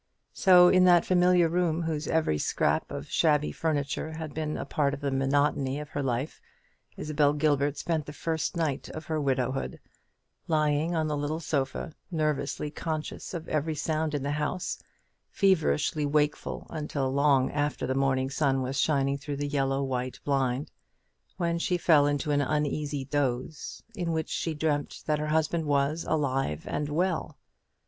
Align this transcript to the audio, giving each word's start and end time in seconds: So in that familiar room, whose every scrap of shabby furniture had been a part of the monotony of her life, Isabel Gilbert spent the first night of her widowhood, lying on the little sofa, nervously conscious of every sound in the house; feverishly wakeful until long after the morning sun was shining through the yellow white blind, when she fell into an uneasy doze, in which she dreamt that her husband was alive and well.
So 0.33 0.67
in 0.67 0.85
that 0.85 1.05
familiar 1.05 1.47
room, 1.47 1.83
whose 1.83 2.07
every 2.07 2.39
scrap 2.39 2.89
of 2.89 3.07
shabby 3.07 3.51
furniture 3.51 4.13
had 4.13 4.33
been 4.33 4.57
a 4.57 4.65
part 4.65 4.95
of 4.95 4.99
the 5.01 5.11
monotony 5.11 5.79
of 5.79 5.89
her 5.89 6.01
life, 6.01 6.41
Isabel 6.97 7.33
Gilbert 7.33 7.77
spent 7.77 8.07
the 8.07 8.11
first 8.11 8.57
night 8.57 8.89
of 8.89 9.05
her 9.05 9.21
widowhood, 9.21 9.79
lying 10.47 10.95
on 10.95 11.05
the 11.07 11.15
little 11.15 11.39
sofa, 11.39 11.93
nervously 12.09 12.71
conscious 12.71 13.35
of 13.35 13.47
every 13.47 13.75
sound 13.75 14.15
in 14.15 14.23
the 14.23 14.31
house; 14.31 14.81
feverishly 15.29 16.07
wakeful 16.07 16.65
until 16.71 17.11
long 17.13 17.51
after 17.51 17.85
the 17.85 17.93
morning 17.93 18.31
sun 18.31 18.63
was 18.63 18.79
shining 18.79 19.19
through 19.19 19.37
the 19.37 19.47
yellow 19.47 19.83
white 19.83 20.19
blind, 20.23 20.71
when 21.37 21.59
she 21.59 21.77
fell 21.77 22.07
into 22.07 22.31
an 22.31 22.41
uneasy 22.41 23.05
doze, 23.05 23.83
in 23.93 24.11
which 24.13 24.29
she 24.29 24.55
dreamt 24.55 25.03
that 25.05 25.19
her 25.19 25.27
husband 25.27 25.65
was 25.65 26.05
alive 26.09 26.65
and 26.67 26.89
well. 26.89 27.37